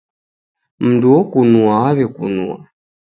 [0.85, 2.57] Mndu okunua waw'ekunua.